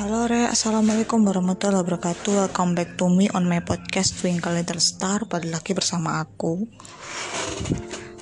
[0.00, 2.32] Halo Re, Assalamualaikum warahmatullahi wabarakatuh.
[2.32, 5.28] Welcome back to me on my podcast Twinkle Little Star.
[5.28, 6.64] Pada lagi bersama aku.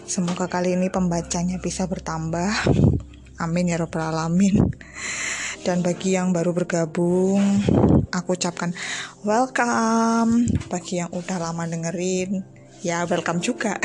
[0.03, 2.51] Semoga kali ini pembacanya bisa bertambah.
[3.39, 4.59] Amin ya robbal alamin.
[5.63, 7.39] Dan bagi yang baru bergabung
[8.11, 8.75] Aku ucapkan
[9.23, 10.51] welcome.
[10.67, 12.43] Bagi yang udah lama dengerin
[12.83, 13.79] Ya welcome juga.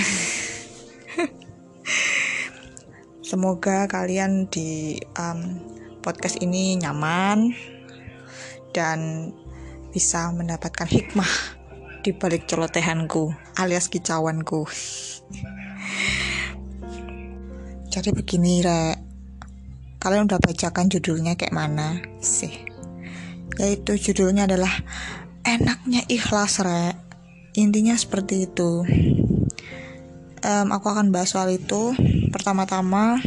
[3.30, 5.62] Semoga kalian di um,
[6.02, 7.73] podcast ini nyaman
[8.74, 9.30] dan
[9.94, 11.30] bisa mendapatkan hikmah
[12.04, 14.68] di balik celotehanku alias kicauanku.
[17.94, 18.98] Jadi begini, Rek.
[20.02, 22.52] Kalian udah bacakan judulnya kayak mana sih?
[23.62, 24.74] Yaitu judulnya adalah
[25.46, 26.98] enaknya ikhlas, Rek.
[27.54, 28.82] Intinya seperti itu.
[30.44, 31.94] Um, aku akan bahas soal itu.
[32.34, 33.22] Pertama-tama,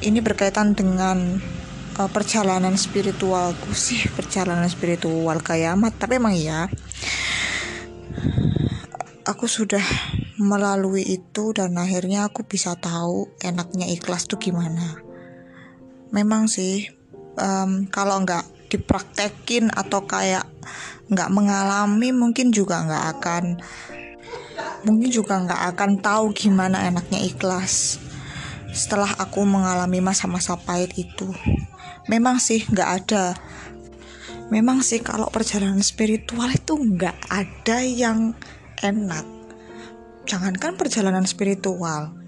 [0.00, 1.38] ini berkaitan dengan
[2.00, 5.92] uh, perjalanan spiritualku sih perjalanan spiritual kiamat.
[6.00, 6.64] Tapi emang iya
[9.28, 9.84] aku sudah
[10.40, 14.96] melalui itu dan akhirnya aku bisa tahu enaknya ikhlas tuh gimana.
[16.10, 16.88] Memang sih
[17.36, 20.46] um, kalau nggak dipraktekin atau kayak
[21.10, 23.44] nggak mengalami mungkin juga nggak akan
[24.86, 27.98] mungkin juga nggak akan tahu gimana enaknya ikhlas
[28.70, 31.26] setelah aku mengalami masa-masa pahit itu
[32.10, 33.38] memang sih nggak ada.
[34.50, 38.34] Memang sih kalau perjalanan spiritual itu nggak ada yang
[38.82, 39.22] enak.
[40.26, 42.18] Jangankan perjalanan spiritual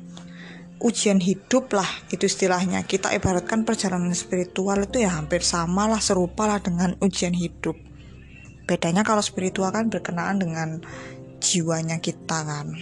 [0.83, 2.83] ujian hidup lah itu istilahnya.
[2.83, 7.78] Kita ibaratkan perjalanan spiritual itu ya hampir sama lah serupa lah dengan ujian hidup.
[8.66, 10.83] Bedanya kalau spiritual kan berkenaan dengan
[11.38, 12.75] jiwanya kita kan.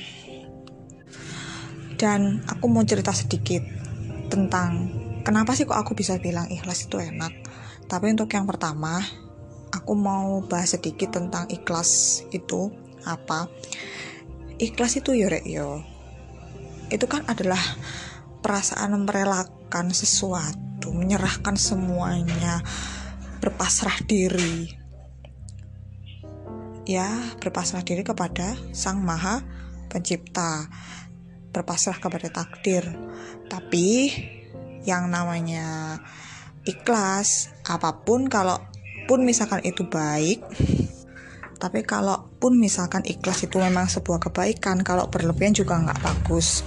[2.01, 3.61] Dan aku mau cerita sedikit
[4.33, 4.89] tentang
[5.23, 7.33] kenapa sih kok aku bisa bilang ikhlas itu enak?
[7.91, 9.03] Tapi untuk yang pertama
[9.75, 12.71] aku mau bahas sedikit tentang ikhlas itu
[13.07, 13.51] apa.
[14.61, 15.83] Ikhlas itu yo rek yo.
[16.91, 17.61] Itu kan adalah
[18.43, 22.61] perasaan merelakan sesuatu menyerahkan semuanya
[23.41, 24.75] berpasrah diri.
[26.89, 27.07] Ya
[27.39, 29.45] berpasrah diri kepada sang maha
[29.91, 30.67] pencipta
[31.51, 32.87] berpasrah kepada takdir.
[33.51, 34.11] Tapi
[34.89, 35.99] yang namanya
[36.65, 38.61] ikhlas apa pun kalau
[39.09, 40.45] pun misalkan itu baik
[41.61, 46.65] tapi kalau pun misalkan ikhlas itu memang sebuah kebaikan kalau berlebihan juga nggak bagus.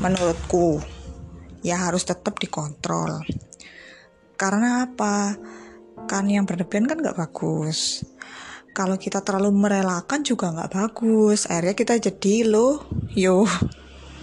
[0.00, 0.80] Menurutku
[1.60, 3.20] ya harus tetap dikontrol.
[4.40, 5.36] Karena apa?
[6.08, 8.00] Kan yang berlebihan kan nggak bagus.
[8.72, 11.44] Kalau kita terlalu merelakan juga nggak bagus.
[11.44, 13.44] Akhirnya kita jadi lo yo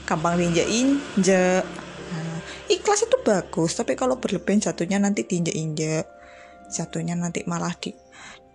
[0.09, 1.84] gampang diinjek injek
[2.85, 6.05] ikhlas itu bagus tapi kalau berlebihan jatuhnya nanti diinjek-injek
[6.69, 7.97] jatuhnya nanti malah di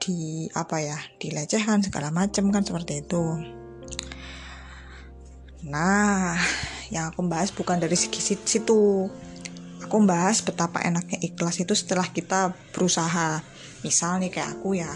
[0.00, 3.24] di apa ya dilecehkan segala macam kan seperti itu.
[5.68, 6.40] Nah
[6.88, 9.10] yang aku bahas bukan dari segi situ.
[9.84, 13.44] Aku bahas betapa enaknya ikhlas itu setelah kita berusaha.
[13.84, 14.88] Misal nih kayak aku ya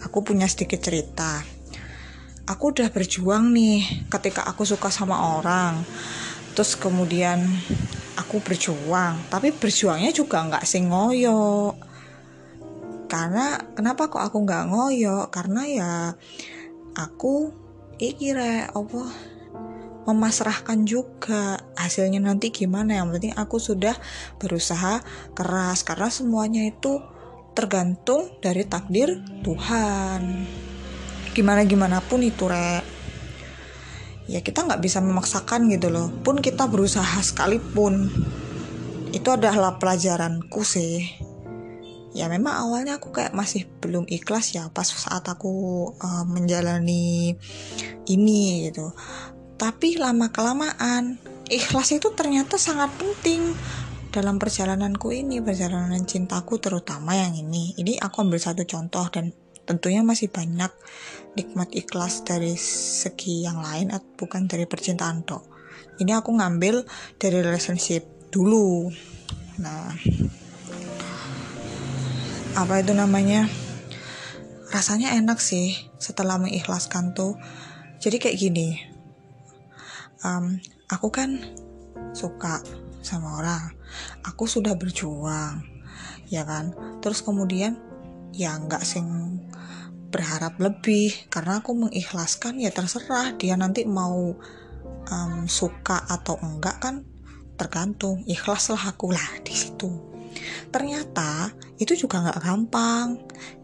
[0.00, 1.44] aku punya sedikit cerita.
[2.46, 5.82] Aku udah berjuang nih ketika aku suka sama orang.
[6.56, 7.44] Terus kemudian
[8.16, 11.76] aku berjuang tapi berjuangnya juga nggak sing ngoyo
[13.06, 15.92] karena kenapa kok aku nggak ngoyo karena ya
[16.98, 17.52] aku
[18.02, 19.02] iki re apa
[20.06, 21.58] memasrahkan juga.
[21.74, 23.02] Hasilnya nanti gimana?
[23.02, 23.94] Yang penting aku sudah
[24.38, 25.02] berusaha
[25.34, 27.02] keras karena semuanya itu
[27.52, 30.46] tergantung dari takdir Tuhan.
[31.34, 32.95] Gimana gimana pun itu re
[34.26, 36.10] ya kita nggak bisa memaksakan gitu loh.
[36.22, 38.10] Pun kita berusaha sekalipun.
[39.14, 41.06] Itu adalah pelajaranku sih.
[42.16, 45.52] Ya memang awalnya aku kayak masih belum ikhlas ya pas saat aku
[46.00, 47.36] uh, menjalani
[48.08, 48.92] ini gitu.
[49.56, 53.54] Tapi lama kelamaan ikhlas itu ternyata sangat penting
[54.16, 57.76] dalam perjalananku ini perjalanan cintaku terutama yang ini.
[57.76, 60.70] Ini aku ambil satu contoh dan tentunya masih banyak
[61.36, 65.44] nikmat ikhlas dari segi yang lain bukan dari percintaan tok.
[66.00, 66.86] Ini aku ngambil
[67.20, 68.88] dari relationship dulu.
[69.60, 69.92] Nah
[72.56, 73.50] apa itu namanya?
[74.72, 77.36] Rasanya enak sih setelah mengikhlaskan tuh.
[78.00, 78.96] Jadi kayak gini
[80.24, 80.56] um,
[80.88, 81.42] aku kan
[82.16, 82.62] suka
[83.04, 83.76] sama orang.
[84.24, 85.62] Aku sudah berjuang
[86.32, 86.72] ya kan?
[87.04, 87.78] Terus kemudian
[88.36, 89.08] ya nggak sing
[90.12, 91.12] berharap lebih.
[91.32, 94.36] Karena aku mengikhlaskan ya terserah dia nanti mau
[95.10, 97.02] um, suka atau enggak kan
[97.56, 98.22] tergantung.
[98.28, 99.90] Ikhlaslah aku lah di situ.
[100.68, 103.08] Ternyata itu juga nggak gampang.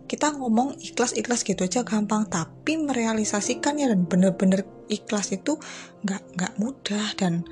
[0.08, 5.56] Kita ngomong ikhlas-ikhlas gitu aja gampang tapi merealisasikannya dan bener-bener ikhlas itu
[6.04, 7.48] nggak nggak mudah dan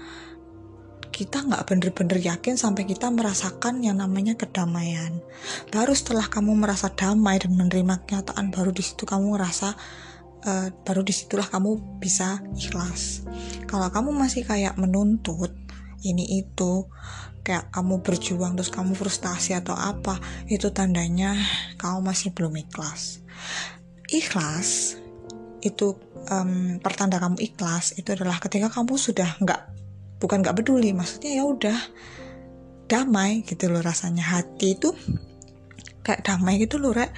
[1.21, 5.21] kita nggak bener-bener yakin sampai kita merasakan yang namanya kedamaian.
[5.69, 9.77] Baru setelah kamu merasa damai dan menerima kenyataan baru di situ kamu ngerasa
[10.49, 13.29] uh, baru di situlah kamu bisa ikhlas.
[13.69, 15.53] Kalau kamu masih kayak menuntut
[16.01, 16.89] ini itu
[17.45, 20.17] kayak kamu berjuang terus kamu frustasi atau apa
[20.49, 21.37] itu tandanya
[21.77, 23.21] kamu masih belum ikhlas.
[24.09, 24.97] Ikhlas
[25.61, 26.01] itu
[26.33, 29.80] um, pertanda kamu ikhlas itu adalah ketika kamu sudah nggak
[30.21, 31.79] bukan nggak peduli maksudnya ya udah
[32.91, 34.27] damai gitu loh rasanya.
[34.27, 34.93] Hati itu
[36.03, 37.15] kayak damai gitu loh rek.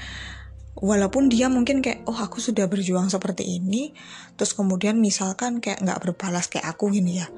[0.72, 3.92] Walaupun dia mungkin kayak oh aku sudah berjuang seperti ini
[4.40, 7.28] terus kemudian misalkan kayak nggak berbalas kayak aku gini ya.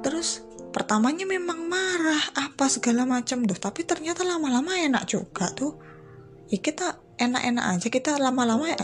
[0.00, 3.44] Terus pertamanya memang marah apa segala macam.
[3.44, 5.76] Tuh tapi ternyata lama-lama enak juga tuh.
[6.52, 8.78] Ya kita enak-enak aja kita lama-lama ya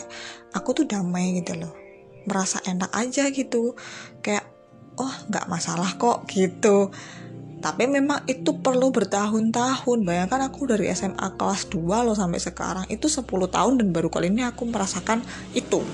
[0.55, 1.73] aku tuh damai gitu loh.
[2.29, 3.75] Merasa enak aja gitu.
[4.23, 4.50] Kayak
[5.01, 6.93] oh nggak masalah kok gitu.
[7.61, 9.99] Tapi memang itu perlu bertahun-tahun.
[10.05, 12.85] Bayangkan aku dari SMA kelas 2 loh sampai sekarang.
[12.89, 15.21] Itu 10 tahun dan baru kali ini aku merasakan
[15.53, 15.85] itu.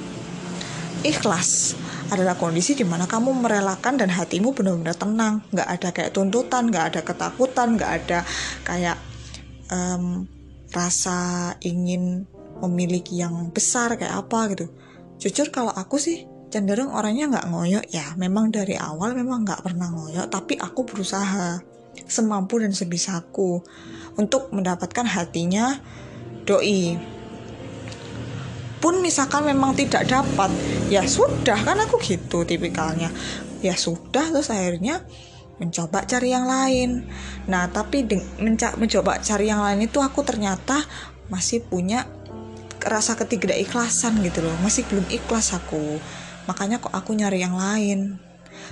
[1.03, 1.75] Ikhlas.
[2.07, 5.43] Adalah kondisi di mana kamu merelakan dan hatimu benar-benar tenang.
[5.51, 8.19] Nggak ada kayak tuntutan nggak ada ketakutan nggak ada
[8.63, 8.97] kayak
[9.75, 10.31] um,
[10.71, 12.31] rasa ingin
[12.63, 14.67] memiliki yang besar kayak apa gitu.
[15.19, 18.17] Jujur kalau aku sih cenderung orangnya nggak ngoyok ya.
[18.17, 21.61] Memang dari awal memang nggak pernah ngoyok tapi aku berusaha
[22.09, 23.61] semampu dan sebisaku
[24.17, 25.77] untuk mendapatkan hatinya
[26.49, 26.97] doi.
[28.81, 30.49] Pun misalkan memang tidak dapat
[30.89, 33.13] ya sudah kan aku gitu tipikalnya.
[33.61, 35.05] Ya sudah terus akhirnya
[35.61, 37.05] mencoba cari yang lain.
[37.53, 38.09] Nah tapi
[38.41, 40.81] menca mencoba cari yang lain itu aku ternyata
[41.29, 42.09] masih punya
[42.81, 44.57] rasa ketidakikhlasan gitu loh.
[44.65, 46.01] Masih belum ikhlas aku
[46.47, 48.19] makanya kok aku nyari yang lain.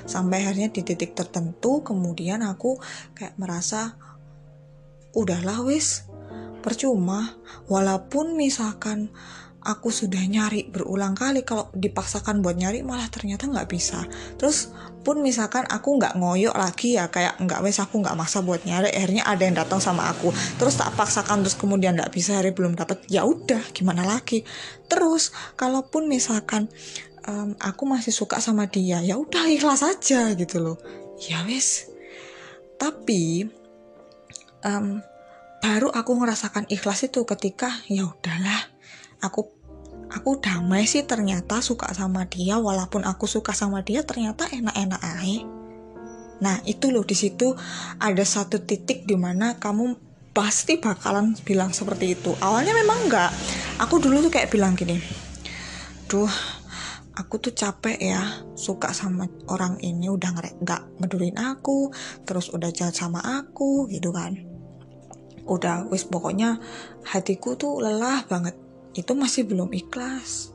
[0.08, 2.80] Sampai akhirnya di titik tertentu kemudian aku
[3.12, 3.94] kayak merasa
[5.14, 6.08] udahlah wis.
[6.64, 7.36] Percuma.
[7.68, 9.12] Walaupun misalkan
[9.64, 14.04] aku sudah nyari berulang kali kalau dipaksakan buat nyari malah ternyata nggak bisa.
[14.36, 14.72] Terus
[15.04, 18.92] pun misalkan aku nggak ngoyok lagi ya kayak nggak wes aku nggak maksa buat nyari.
[18.92, 20.32] Akhirnya ada yang datang sama aku.
[20.60, 24.44] Terus tak paksakan terus kemudian nggak bisa hari belum dapat ya udah gimana lagi?
[24.88, 26.68] Terus kalaupun misalkan
[27.28, 29.00] um, aku masih suka sama dia.
[29.00, 30.78] Ya udah ikhlas aja gitu loh.
[31.18, 31.94] Ya wes
[32.84, 33.46] tapi
[34.66, 35.00] um,
[35.62, 38.68] baru aku ngerasakan ikhlas itu ketika ya udahlah
[39.24, 39.48] aku
[40.12, 45.48] aku damai sih ternyata suka sama dia walaupun aku suka sama dia ternyata enak-enak aja
[46.42, 47.56] nah itu loh di situ
[48.02, 49.96] ada satu titik di mana kamu
[50.34, 52.34] pasti bakalan bilang seperti itu.
[52.42, 53.30] Awalnya memang enggak.
[53.78, 54.98] Aku dulu tuh kayak bilang gini
[56.04, 56.28] duh
[57.14, 58.22] aku tuh capek ya
[58.58, 61.94] suka sama orang ini udah nggak medulin aku
[62.26, 64.34] terus udah jahat sama aku gitu kan.
[65.46, 66.58] Udah wis pokoknya
[67.06, 68.58] hatiku tuh lelah banget.
[68.94, 70.54] Itu masih belum ikhlas.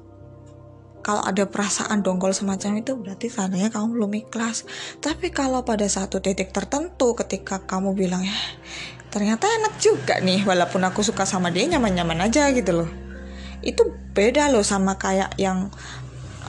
[0.99, 4.67] Kalau ada perasaan dongkol semacam itu berarti tandanya kamu belum ikhlas.
[4.99, 8.35] Tapi kalau pada satu titik tertentu ketika kamu bilang ya
[9.09, 12.89] ternyata enak juga nih walaupun aku suka sama dia nyaman-nyaman aja gitu loh.
[13.63, 15.71] Itu beda loh sama kayak yang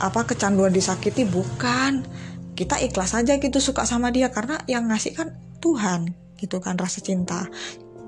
[0.01, 1.29] apa kecanduan disakiti?
[1.29, 2.03] Bukan.
[2.57, 4.33] Kita ikhlas aja gitu suka sama dia.
[4.33, 7.47] Karena yang ngasih kan Tuhan gitu kan rasa cinta.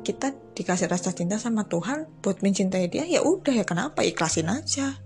[0.03, 4.03] Kita dikasih rasa cinta sama Tuhan buat mencintai dia ya udah ya kenapa?
[4.03, 4.99] Ikhlasin aja.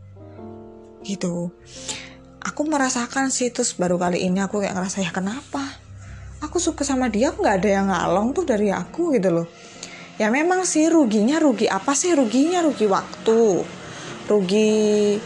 [1.02, 1.52] Gitu.
[2.46, 5.60] Aku merasakan sih terus baru kali ini aku kayak ngerasa ya kenapa?
[6.40, 9.46] Aku suka sama dia nggak ada yang ngalong tuh dari aku gitu loh.
[10.16, 12.14] Ya memang sih ruginya rugi apa sih?
[12.16, 13.66] Ruginya rugi waktu
[14.26, 15.16] rugi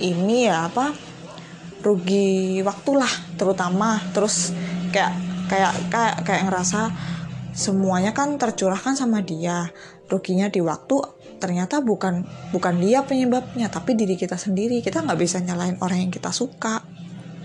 [0.00, 0.92] ini ya apa
[1.80, 4.00] rugi waktulah terutama.
[4.12, 4.52] Terus
[4.92, 5.12] kayak
[5.48, 6.80] kayak kayak kayak ngerasa
[7.56, 9.72] semuanya kan tercurahkan sama dia.
[10.10, 14.84] Ruginya di waktu ternyata bukan bukan dia penyebabnya tapi diri kita sendiri.
[14.84, 16.84] Kita nggak bisa nyalain orang yang kita suka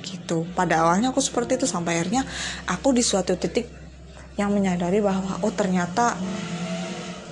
[0.05, 0.45] gitu.
[0.53, 2.27] Pada awalnya aku seperti itu sampai akhirnya
[2.69, 3.71] aku di suatu titik
[4.35, 6.19] yang menyadari bahwa oh ternyata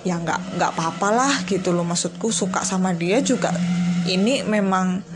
[0.07, 1.83] ya nggak nggak apa-apa lah gitu loh.
[1.83, 3.51] Maksudku suka sama dia juga.
[4.03, 5.12] Ini memang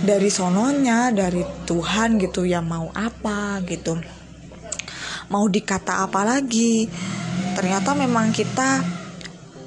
[0.00, 4.00] dari sononya dari Tuhan gitu ya mau apa gitu.
[5.30, 6.90] Mau dikata apa lagi?
[7.54, 8.82] Ternyata memang kita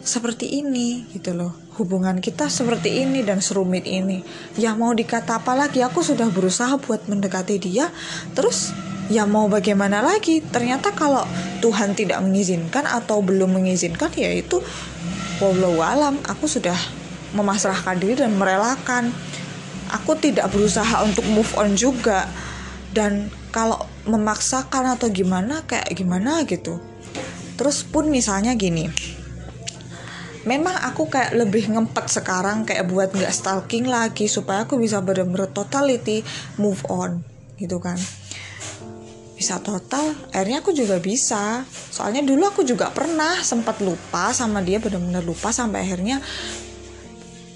[0.03, 1.53] seperti ini gitu loh.
[1.73, 4.21] Hubungan kita seperti ini dan serumit ini.
[4.59, 5.81] Ya mau dikata apa lagi?
[5.81, 7.89] Aku sudah berusaha buat mendekati dia.
[8.35, 8.75] Terus
[9.07, 10.43] ya mau bagaimana lagi?
[10.43, 11.23] Ternyata kalau
[11.63, 14.59] Tuhan tidak mengizinkan atau belum mengizinkan ya itu
[15.41, 16.77] wallahu alam aku sudah
[17.33, 19.09] memasrahkan diri dan merelakan
[19.93, 22.25] aku tidak berusaha untuk move on juga.
[22.93, 26.81] Dan kalau memaksakan atau gimana kayak gimana gitu.
[27.57, 28.89] Terus pun misalnya gini
[30.43, 35.47] memang aku kayak lebih ngempet sekarang kayak buat nggak stalking lagi supaya aku bisa benar-benar
[35.51, 36.19] totality
[36.59, 37.23] move on
[37.55, 37.95] gitu kan.
[39.39, 41.63] Bisa total akhirnya aku juga bisa.
[41.67, 46.19] Soalnya dulu aku juga pernah sempat lupa sama dia benar-benar lupa sampai akhirnya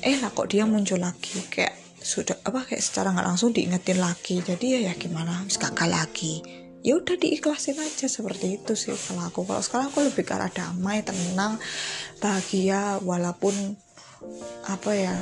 [0.04, 1.44] eh lah kok dia muncul lagi?
[1.52, 4.40] Kayak sudah apa kayak secara nggak langsung diingetin lagi.
[4.40, 6.40] Jadi ya ya gimana harus kakak lagi.
[6.80, 9.44] Ya udah diikhlasin aja seperti itu sih kalau aku.
[9.44, 11.60] Kalau sekarang aku lebih ke arah damai tenang
[12.24, 13.52] bahagia walaupun
[14.72, 15.16] apa ya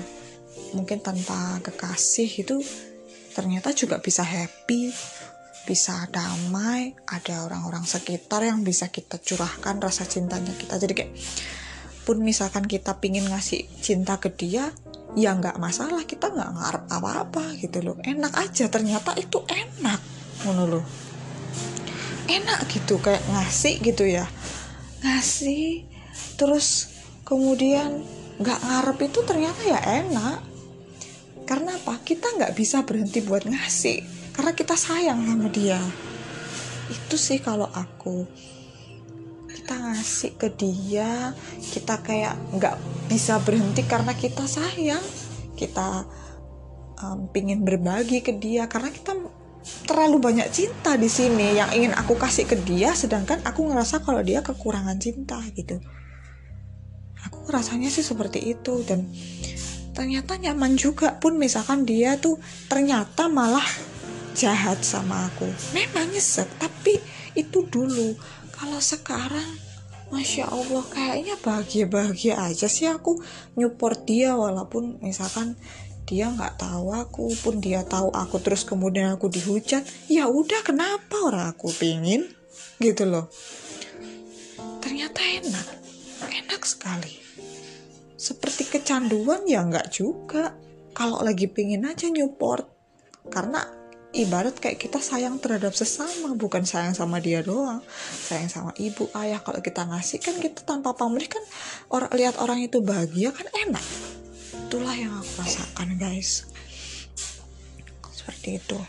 [0.77, 2.61] mungkin tanpa kekasih itu
[3.33, 4.93] ternyata juga bisa happy
[5.65, 6.93] bisa damai.
[7.09, 10.77] Ada orang-orang sekitar yang bisa kita curahkan rasa cintanya kita.
[10.77, 11.13] Jadi kayak
[12.05, 14.69] pun misalkan kita pingin ngasih cinta ke dia
[15.15, 17.97] ya nggak masalah kita nggak ngarep apa-apa gitu loh.
[18.03, 19.99] Enak aja ternyata itu enak
[20.43, 20.85] ngono loh.
[22.27, 24.27] Enak gitu kayak ngasih gitu ya.
[25.01, 25.87] Ngasih
[26.35, 26.91] terus
[27.23, 28.03] kemudian
[28.43, 30.39] nggak ngarep itu ternyata ya enak.
[31.47, 32.01] Karena apa?
[32.03, 34.03] Kita nggak bisa berhenti buat ngasih
[34.35, 35.79] karena kita sayang sama dia.
[36.91, 38.27] Itu sih kalau aku
[39.65, 41.33] kita ngasih ke dia
[41.73, 42.77] kita kayak nggak
[43.09, 45.01] bisa berhenti karena kita sayang.
[45.57, 46.05] Kita
[47.01, 49.17] um, pingin berbagi ke dia karena kita
[49.89, 51.57] terlalu banyak cinta di sini.
[51.57, 55.81] Yang ingin aku kasih ke dia sedangkan aku ngerasa kalau dia kekurangan cinta gitu.
[57.25, 58.85] Aku rasanya sih seperti itu.
[58.85, 59.09] Dan
[59.97, 61.41] ternyata nyaman juga pun.
[61.41, 62.37] Misalkan dia tuh
[62.69, 63.65] ternyata malah
[64.37, 65.49] jahat sama aku.
[65.73, 67.01] Memang nyesek tapi
[67.35, 68.15] itu dulu
[68.55, 69.59] kalau sekarang
[70.13, 73.17] Masya Allah kayaknya bahagia-bahagia aja sih aku
[73.57, 75.57] nyupport dia walaupun misalkan
[76.05, 81.17] dia nggak tahu aku pun dia tahu aku terus kemudian aku dihujat ya udah kenapa
[81.25, 82.29] orang aku pingin?
[82.77, 83.25] Gitu loh.
[84.85, 85.67] Ternyata enak.
[86.29, 87.17] Enak sekali.
[88.13, 90.53] Seperti kecanduan ya nggak juga.
[90.93, 92.69] Kalau lagi pingin aja nyupport.
[93.33, 93.65] Karena
[94.15, 97.83] ibarat kayak kita sayang terhadap sesama bukan sayang sama dia doang.
[98.15, 99.43] Sayang sama ibu ayah.
[99.43, 101.43] Kalau kita ngasih kan kita tanpa pamrih kan
[101.91, 103.83] orang lihat orang itu bahagia kan enak.
[104.67, 106.47] Itulah yang aku rasakan guys.
[108.15, 108.79] Seperti itu.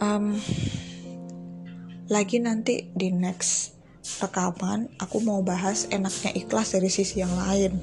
[0.00, 0.40] Um,
[2.08, 3.76] lagi nanti di next
[4.20, 7.76] rekaman aku mau bahas enaknya ikhlas dari sisi yang lain.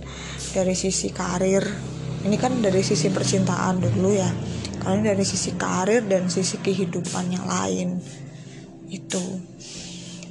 [0.52, 1.64] Dari sisi karir.
[2.18, 7.46] Ini kan dari sisi percintaan dulu ya kalian dari sisi karir dan sisi kehidupan yang
[7.46, 8.02] lain.
[8.88, 9.22] Itu.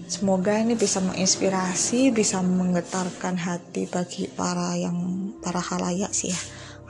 [0.07, 4.97] Semoga ini bisa menginspirasi bisa menggetarkan hati bagi para yang
[5.43, 6.41] para halayak sih ya.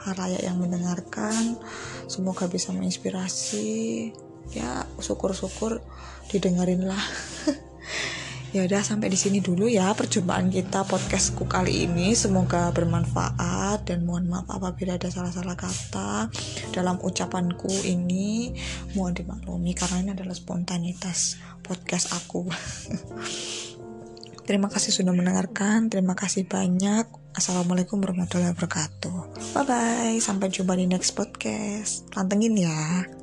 [0.07, 1.57] Halayak yang mendengarkan.
[2.05, 4.13] Semoga bisa menginspirasi.
[4.55, 5.83] Ya syukur-syukur
[6.31, 7.03] didengarin lah
[8.55, 12.15] Ya udah sampai di sini dulu ya perjumpaan kita podcastku kali ini.
[12.15, 16.31] Semoga bermanfaat dan mohon maaf apabila ada salah-salah kata
[16.71, 18.55] dalam ucapanku ini.
[18.95, 22.47] Mohon dimaklumi karena ini adalah spontanitas podcast aku.
[24.47, 25.91] Terima kasih sudah mendengarkan.
[25.91, 27.35] Terima kasih banyak.
[27.35, 29.51] Assalamualaikum warahmatullahi wabarakatuh.
[29.51, 30.15] Bye bye.
[30.23, 32.07] Sampai jumpa di next podcast.
[32.15, 33.16] Pantengin ya.